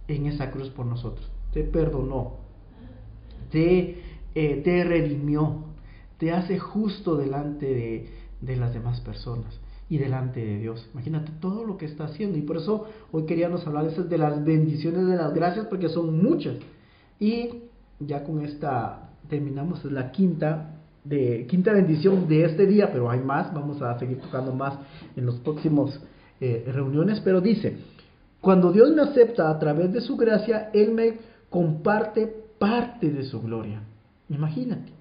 [0.08, 1.26] en esa cruz por nosotros.
[1.54, 2.34] Te perdonó,
[3.50, 4.02] te,
[4.34, 5.64] eh, te redimió,
[6.18, 8.10] te hace justo delante de,
[8.42, 10.86] de las demás personas y delante de Dios.
[10.92, 12.36] Imagínate todo lo que está haciendo.
[12.36, 16.56] Y por eso hoy queríamos hablar de las bendiciones de las gracias, porque son muchas.
[17.18, 17.62] Y
[18.00, 23.54] ya con esta terminamos la quinta de quinta bendición de este día, pero hay más,
[23.54, 24.78] vamos a seguir tocando más
[25.16, 25.98] en los próximos
[26.40, 27.76] eh, reuniones, pero dice,
[28.40, 31.18] cuando Dios me acepta a través de su gracia, Él me
[31.50, 32.26] comparte
[32.58, 33.82] parte de su gloria.
[34.28, 34.92] Imagínate,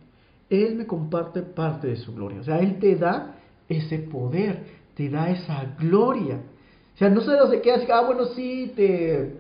[0.49, 2.41] Él me comparte parte de su gloria.
[2.41, 3.36] O sea, Él te da
[3.69, 4.63] ese poder,
[4.95, 6.41] te da esa gloria.
[6.95, 9.36] O sea, no solo se queda así, ah, bueno, sí, te,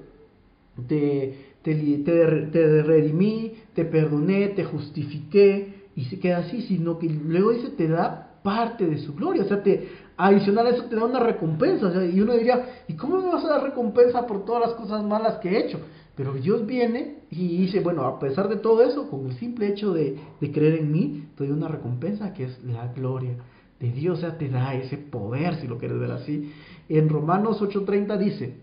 [0.87, 7.69] te, te, redimí, te perdoné, te justifiqué, y se queda así, sino que luego dice,
[7.71, 9.43] te da parte de su gloria.
[9.43, 11.91] O sea, te, adicional a eso te da una recompensa.
[12.05, 15.37] Y uno diría, ¿y cómo me vas a dar recompensa por todas las cosas malas
[15.37, 15.79] que he hecho?
[16.15, 19.93] Pero Dios viene y dice, bueno, a pesar de todo eso, con el simple hecho
[19.93, 23.37] de, creer en mí, te doy una recompensa que es la gloria
[23.79, 26.51] de Dios, o sea, te da ese poder, si lo quieres ver así.
[26.89, 28.55] En Romanos 8:30 dice,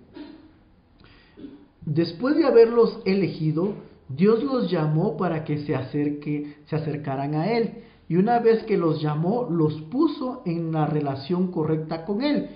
[1.87, 3.73] después de haberlos elegido,
[4.11, 7.86] Dios los llamó para que se, acerque, se acercaran a Él.
[8.09, 12.51] Y una vez que los llamó, los puso en la relación correcta con Él.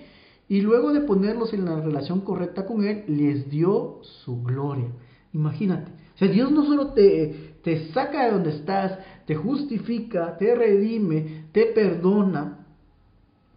[0.47, 4.87] Y luego de ponerlos en la relación correcta con Él, les dio su gloria.
[5.33, 5.91] Imagínate.
[6.15, 11.45] O sea, Dios no solo te, te saca de donde estás, te justifica, te redime,
[11.51, 12.65] te perdona,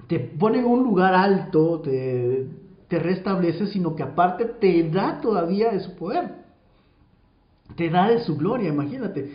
[0.07, 2.46] te pone en un lugar alto, te,
[2.88, 6.44] te restablece, sino que aparte te da todavía de su poder.
[7.76, 9.33] Te da de su gloria, imagínate.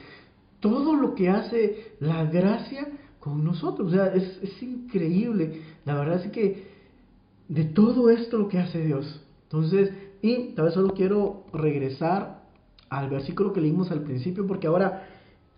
[0.60, 2.88] Todo lo que hace la gracia
[3.20, 3.90] con nosotros.
[3.90, 5.62] O sea, es, es increíble.
[5.86, 6.68] La verdad es que
[7.48, 9.22] de todo esto lo que hace Dios.
[9.44, 9.92] Entonces,
[10.22, 12.44] y tal vez solo quiero regresar
[12.90, 15.08] al versículo que leímos al principio, porque ahora,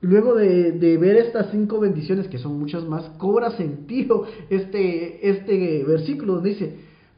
[0.02, 6.36] luego de, ver estas cinco bendiciones, que son muchas más, cobra sentido este, este versículo
[6.36, 6.76] donde dice,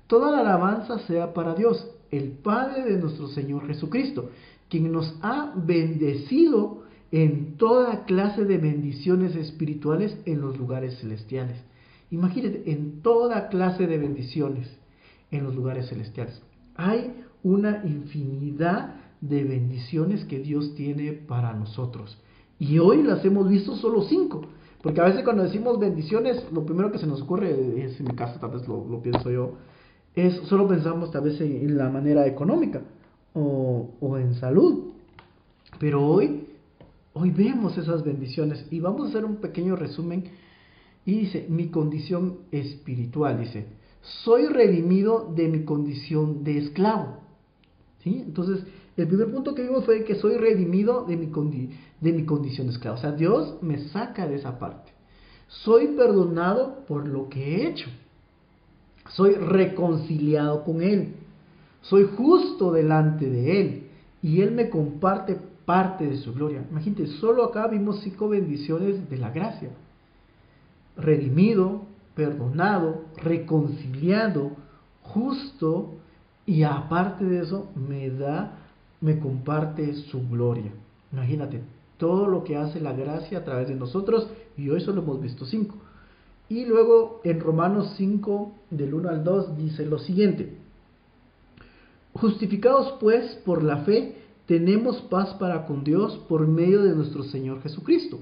[0.08, 4.30] toda la alabanza sea para Dios, el Padre de nuestro Señor Jesucristo,
[4.69, 6.83] quien nos ha bendecido
[7.13, 11.56] en toda clase de bendiciones espirituales en los lugares celestiales.
[12.10, 14.67] Imagínate, en toda clase de bendiciones
[15.30, 16.41] en los lugares celestiales.
[16.76, 22.17] Hay una infinidad de bendiciones que Dios tiene para nosotros.
[22.58, 24.47] Y hoy las hemos visto solo cinco.
[24.82, 28.15] Porque a veces cuando decimos bendiciones, lo primero que se nos ocurre, es en mi
[28.15, 29.54] caso tal vez lo, pienso yo,
[30.15, 32.82] es solo pensamos tal vez en, la manera económica
[33.36, 34.93] o, o, en salud.
[35.80, 36.47] Pero hoy,
[37.13, 40.26] hoy vemos esas bendiciones y vamos a hacer un pequeño resumen
[41.06, 43.67] y dice, mi condición espiritual, dice,
[44.02, 47.19] soy redimido de mi condición de esclavo.
[48.04, 48.21] ¿Sí?
[48.26, 48.65] Entonces,
[48.97, 51.30] el primer punto que vimos fue que soy redimido de mi,
[51.99, 52.97] de mi condición de esclavo.
[52.97, 54.91] O sea, Dios me saca de esa parte.
[55.47, 57.89] Soy perdonado por lo que he hecho.
[59.10, 61.15] Soy reconciliado con Él.
[61.82, 63.84] Soy justo delante de Él.
[64.21, 66.65] Y Él me comparte parte de su gloria.
[66.69, 69.69] Imagínate, solo acá vimos cinco bendiciones de la gracia
[70.97, 71.84] redimido,
[72.15, 74.52] perdonado, reconciliado,
[75.02, 75.95] justo
[76.45, 78.60] y aparte de eso me da,
[79.02, 80.71] me comparte su gloria.
[81.12, 81.62] Imagínate,
[81.97, 85.45] todo lo que hace la gracia a través de nosotros y hoy solo hemos visto
[85.45, 85.76] cinco.
[86.49, 90.58] Y luego en Romanos 5 del 1 al 2 dice lo siguiente.
[92.13, 97.62] Justificados pues por la fe, tenemos paz para con Dios por medio de nuestro Señor
[97.62, 98.19] Jesucristo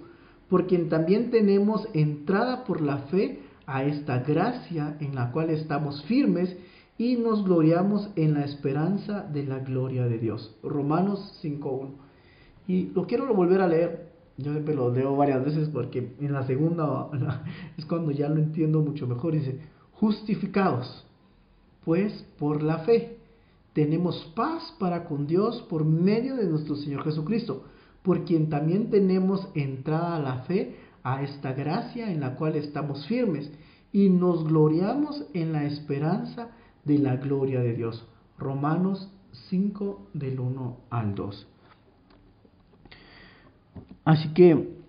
[0.51, 6.03] por quien también tenemos entrada por la fe a esta gracia en la cual estamos
[6.03, 6.57] firmes
[6.97, 10.53] y nos gloriamos en la esperanza de la gloria de Dios.
[10.61, 11.91] Romanos 5.1.
[12.67, 14.11] Y lo quiero volver a leer.
[14.37, 17.07] Yo siempre lo leo varias veces porque en la segunda
[17.77, 19.31] es cuando ya lo entiendo mucho mejor.
[19.31, 19.57] Dice,
[19.93, 21.07] justificados,
[21.85, 23.19] pues por la fe,
[23.73, 27.65] tenemos paz para con Dios por medio de nuestro Señor Jesucristo,
[28.03, 33.05] por quien también tenemos entrada a la fe a esta gracia en la cual estamos
[33.07, 33.51] firmes
[33.91, 36.49] y nos gloriamos en la esperanza
[36.83, 38.05] de la gloria de Dios.
[38.37, 39.09] Romanos
[39.49, 41.47] 5 del 1 al 2.
[44.03, 44.81] Así que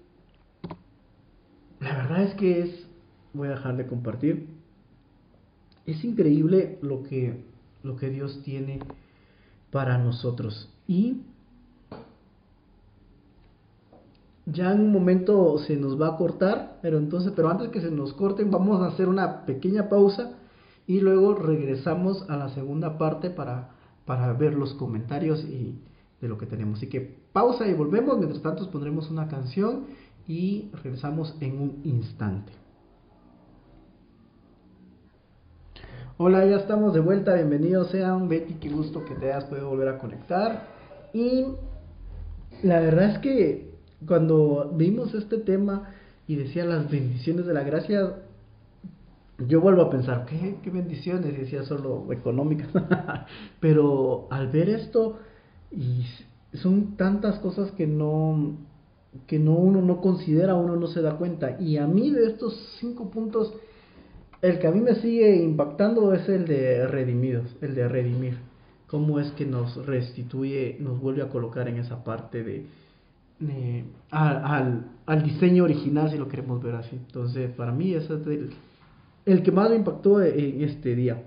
[1.81, 2.87] la verdad es que es,
[3.33, 4.47] voy a dejar de compartir,
[5.85, 7.45] es increíble lo que,
[7.83, 8.81] lo que Dios tiene
[9.71, 10.71] para nosotros.
[10.87, 11.23] Y
[14.47, 17.91] ya en un momento se nos va a cortar, pero entonces, pero antes que se
[17.91, 20.33] nos corten, vamos a hacer una pequeña pausa
[20.87, 23.71] y luego regresamos a la segunda parte para,
[24.05, 25.79] para ver los comentarios y
[26.21, 26.79] de lo que tenemos.
[26.79, 29.87] Así que pausa y volvemos, mientras tanto pondremos una canción
[30.27, 32.62] y regresamos en un instante.
[36.25, 39.89] Hola, ya estamos de vuelta, bienvenidos sean Betty, qué gusto que te hayas podido volver
[39.89, 40.69] a conectar.
[41.13, 41.47] Y
[42.63, 43.75] la verdad es que
[44.07, 45.89] cuando vimos este tema
[46.29, 48.21] y decía las bendiciones de la gracia,
[49.49, 51.37] yo vuelvo a pensar, ¿qué, bendiciones?
[51.37, 52.69] Decía solo económicas.
[53.61, 55.19] Pero al ver esto,
[55.73, 56.05] y
[56.55, 58.59] son tantas cosas que no,
[59.27, 61.61] que no uno no considera, uno no se da cuenta.
[61.61, 63.53] Y a mí de estos cinco puntos,
[64.43, 68.39] el que a mí me sigue impactando es el de redimidos, el de redimir.
[68.89, 72.67] Cómo es que nos restituye, nos vuelve a colocar en esa parte de,
[73.49, 76.97] eh, al, al, diseño original, si lo queremos ver así.
[76.97, 78.51] Entonces, para mí, ese es el,
[79.25, 81.23] el que más me impactó en este día.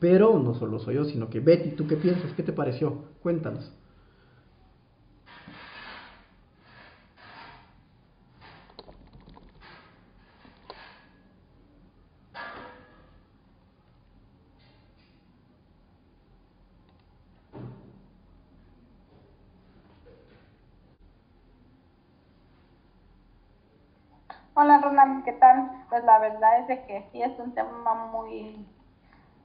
[0.00, 2.32] Pero no solo soy yo, sino que Betty, ¿tú qué piensas?
[2.32, 3.04] ¿Qué te pareció?
[3.22, 3.70] Cuéntanos.
[24.60, 25.70] Hola Ronald, ¿qué tal?
[25.88, 28.66] Pues la verdad es de que sí es un tema muy,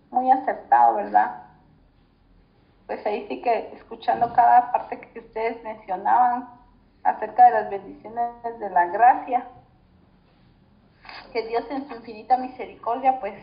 [0.10, 1.44] muy acertado, ¿verdad?
[2.88, 6.50] Pues ahí sí que escuchando cada parte que ustedes mencionaban
[7.04, 9.46] acerca de las bendiciones de la gracia,
[11.34, 13.36] que Dios en su infinita misericordia pues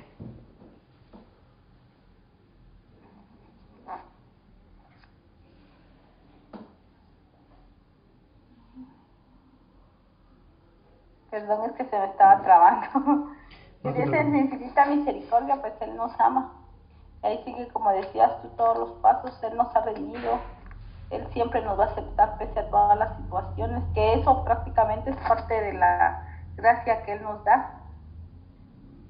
[11.30, 13.30] Perdón, es que se me estaba trabando.
[13.82, 16.52] que Dios infinita misericordia, pues Él nos ama.
[17.22, 19.40] Ahí sigue, como decías tú, todos los pasos.
[19.44, 20.40] Él nos ha redimido.
[21.10, 23.84] Él siempre nos va a aceptar pese a todas las situaciones.
[23.94, 27.80] Que eso prácticamente es parte de la gracia que Él nos da.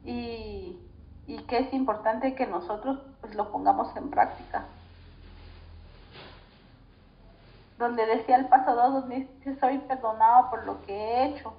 [0.05, 0.79] Y,
[1.27, 4.65] y que es importante que nosotros pues lo pongamos en práctica.
[7.79, 11.55] Donde decía el paso 2, donde dice, soy perdonado por lo que he hecho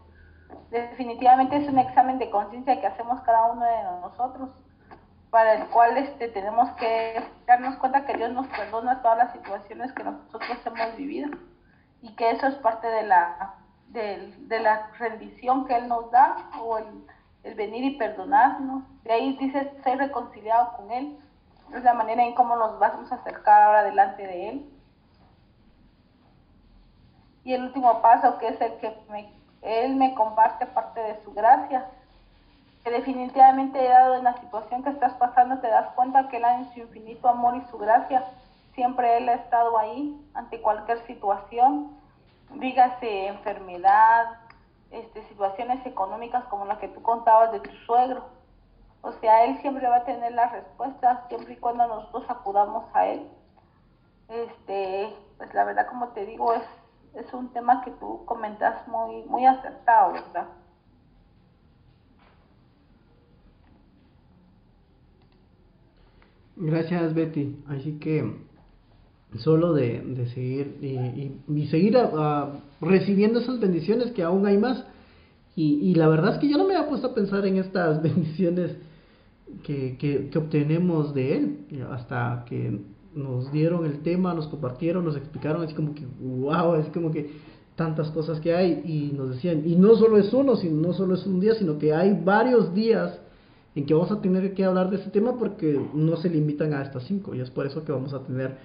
[0.69, 4.49] definitivamente es un examen de conciencia que hacemos cada uno de nosotros,
[5.29, 9.91] para el cual este, tenemos que darnos cuenta que Dios nos perdona todas las situaciones
[9.93, 11.29] que nosotros hemos vivido
[12.01, 13.55] y que eso es parte de la,
[13.89, 17.05] de, de la rendición que Él nos da o el,
[17.43, 18.83] el, venir y perdonarnos.
[19.03, 21.17] De ahí dice ser reconciliado con Él.
[21.73, 24.69] Es la manera en cómo nos vamos a acercar ahora delante de Él.
[27.43, 31.33] Y el último paso, que es el que me él me comparte parte de su
[31.33, 31.85] gracia.
[32.83, 36.73] Que definitivamente dado en la situación que estás pasando, te das cuenta que Él en
[36.73, 38.25] su infinito amor y su gracia,
[38.73, 41.95] siempre Él ha estado ahí ante cualquier situación,
[42.55, 44.35] dígase enfermedad,
[44.89, 48.25] este, situaciones económicas como la que tú contabas de tu suegro.
[49.03, 53.05] O sea, Él siempre va a tener las respuestas, siempre y cuando nosotros acudamos a
[53.05, 53.29] Él.
[54.27, 56.63] Este, pues la verdad, como te digo, es
[57.15, 60.47] es un tema que tú comentas muy, muy acertado, ¿verdad?
[66.55, 67.55] Gracias, Betty.
[67.67, 68.35] Así que
[69.39, 71.97] solo de, de seguir y, y, seguir
[72.81, 74.85] recibiendo esas bendiciones que aún hay más.
[75.55, 78.01] Y, y, la verdad es que yo no me había puesto a pensar en estas
[78.03, 78.77] bendiciones
[79.63, 82.79] que, que, que obtenemos de Él hasta que
[83.15, 87.31] nos dieron el tema, nos compartieron, nos explicaron, así como que, wow, es como que
[87.75, 91.15] tantas cosas que hay y nos decían, y no solo es uno, sino, no solo
[91.15, 93.19] es un día, sino que hay varios días
[93.75, 96.81] en que vamos a tener que hablar de este tema porque no se limitan a
[96.81, 98.57] estas cinco y es por eso que vamos a tener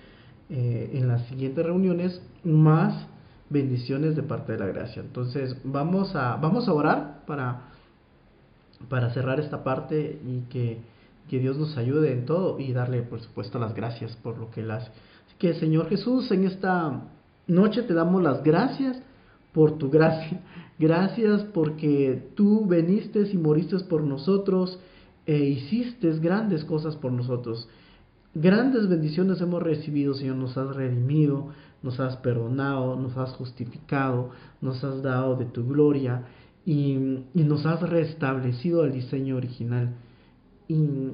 [0.50, 3.06] eh, en las siguientes reuniones más
[3.48, 5.02] bendiciones de parte de la gracia.
[5.02, 7.68] Entonces vamos a, vamos a orar para,
[8.88, 10.78] para cerrar esta parte y que,
[11.28, 14.60] que Dios nos ayude en todo y darle por supuesto las gracias por lo que
[14.60, 14.88] Él hace.
[14.88, 17.02] Así que Señor Jesús, en esta
[17.46, 19.00] noche te damos las gracias
[19.52, 20.40] por tu gracia.
[20.78, 24.78] Gracias porque tú veniste y moriste por nosotros
[25.24, 27.66] e hiciste grandes cosas por nosotros.
[28.34, 31.48] Grandes bendiciones hemos recibido, Señor, nos has redimido,
[31.82, 36.26] nos has perdonado, nos has justificado, nos has dado de tu gloria
[36.66, 39.94] y, nos has restablecido al diseño original.
[40.68, 41.10] Y,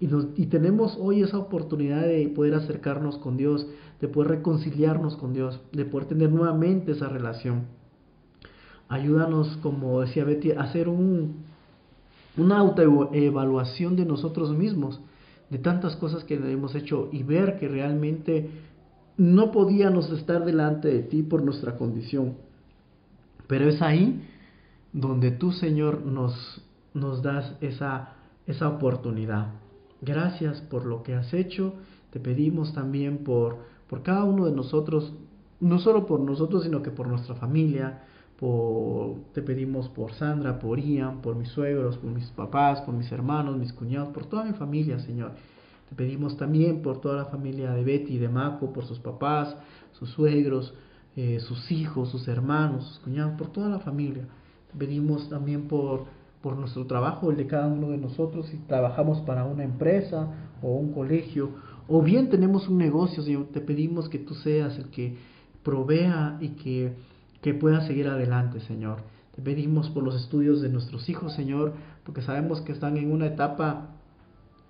[0.00, 3.66] y, tenemos hoy esa oportunidad de poder acercarnos con Dios,
[4.00, 7.64] de poder reconciliarnos con Dios, de poder tener nuevamente esa relación.
[8.88, 11.44] Ayúdanos, como decía Betty, a hacer un,
[12.36, 15.00] una autoevaluación de nosotros mismos,
[15.50, 18.50] de tantas cosas que hemos hecho y ver que realmente
[19.16, 22.34] no podíamos estar delante de ti por nuestra condición.
[23.46, 24.22] Pero es ahí
[24.92, 26.62] donde tú, Señor, nos,
[26.94, 28.14] nos das esa,
[28.46, 29.52] esa oportunidad.
[30.00, 31.74] Gracias por lo que has hecho.
[32.10, 35.14] Te pedimos también por, por cada uno de nosotros,
[35.60, 38.02] no solo por nosotros, sino que por nuestra familia,
[39.32, 43.56] te pedimos por Sandra, por Ian, por mis suegros, por mis papás, por mis hermanos,
[43.56, 45.32] mis cuñados, por toda mi familia, Señor.
[45.88, 49.56] Te pedimos también por toda la familia de Betty y de Maco, por sus papás,
[49.92, 50.74] sus suegros,
[51.16, 54.26] eh, sus hijos, sus hermanos, sus cuñados, por toda la familia.
[54.72, 56.04] Te pedimos también por,
[56.44, 60.28] por nuestro trabajo, el de cada uno de nosotros, si trabajamos para una empresa
[60.62, 61.50] o un colegio,
[61.88, 65.16] o bien tenemos un negocio, Señor, te pedimos que tú seas el que
[65.64, 66.92] provea y que
[67.44, 69.02] que pueda seguir adelante, Señor.
[69.36, 73.26] Te pedimos por los estudios de nuestros hijos, Señor, porque sabemos que están en una
[73.26, 73.90] etapa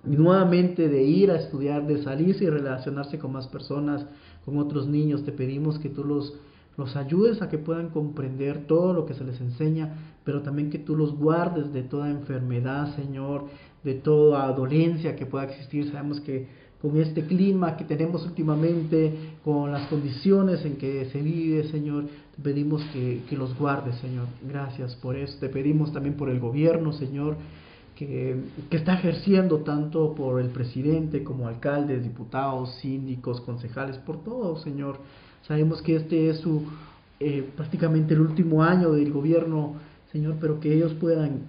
[0.02, 4.04] nuevamente de ir a estudiar, de salirse y relacionarse con más personas,
[4.44, 5.24] con otros niños.
[5.24, 6.34] Te pedimos que tú los,
[6.76, 10.78] los ayudes a que puedan comprender todo lo que se les enseña, pero también que
[10.78, 13.46] tú los guardes de toda enfermedad, Señor,
[13.84, 15.90] de toda dolencia que pueda existir.
[15.90, 21.64] Sabemos que con este clima que tenemos últimamente, con las condiciones en que se vive,
[21.68, 22.04] Señor,
[22.36, 24.26] te pedimos que, los guardes, Señor.
[24.46, 25.38] Gracias por eso.
[25.38, 27.36] Te pedimos también por el gobierno, Señor,
[27.94, 28.36] que,
[28.68, 34.98] que está ejerciendo tanto por el presidente como alcaldes, diputados, síndicos, concejales, por todo, Señor.
[35.46, 36.62] Sabemos que este es su
[37.20, 39.74] eh, prácticamente el último año del gobierno,
[40.12, 41.42] Señor, pero que ellos puedan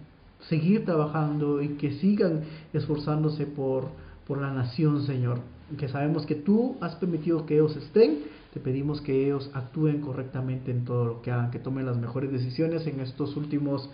[0.50, 2.42] seguir trabajando y que sigan
[2.74, 3.90] esforzándose por,
[4.28, 5.40] por la nación, Señor.
[5.78, 8.20] Que sabemos que tú has permitido que ellos estén
[8.56, 12.32] te pedimos que ellos actúen correctamente en todo lo que hagan, que tomen las mejores
[12.32, 13.90] decisiones en estos últimos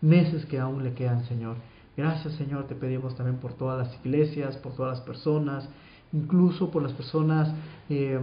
[0.00, 1.56] meses que aún le quedan, Señor.
[1.98, 5.68] Gracias, Señor, te pedimos también por todas las iglesias, por todas las personas,
[6.14, 7.52] incluso por las personas
[7.90, 8.18] eh,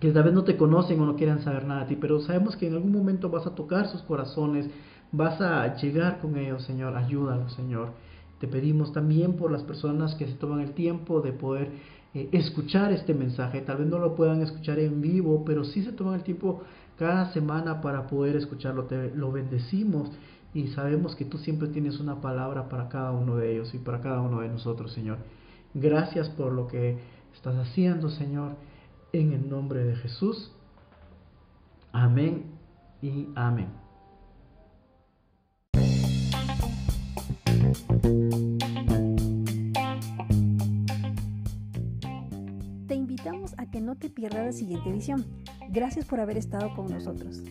[0.00, 2.56] que tal vez no te conocen o no quieran saber nada de ti, pero sabemos
[2.56, 4.68] que en algún momento vas a tocar sus corazones,
[5.12, 6.96] vas a llegar con ellos, Señor.
[6.96, 7.90] Ayúdalos, Señor.
[8.40, 11.68] Te pedimos también por las personas que se toman el tiempo de poder
[12.14, 13.60] eh, escuchar este mensaje.
[13.60, 16.62] Tal vez no lo puedan escuchar en vivo, pero sí se toman el tiempo
[16.98, 18.84] cada semana para poder escucharlo.
[18.84, 20.10] Te lo bendecimos
[20.54, 24.00] y sabemos que tú siempre tienes una palabra para cada uno de ellos y para
[24.00, 25.18] cada uno de nosotros, Señor.
[25.74, 26.98] Gracias por lo que
[27.34, 28.52] estás haciendo, Señor,
[29.12, 30.52] en el nombre de Jesús.
[31.92, 32.44] Amén
[33.02, 33.68] y amén.
[42.86, 45.26] Te invitamos a que no te pierdas la siguiente edición.
[45.70, 47.42] Gracias por haber estado con nosotros.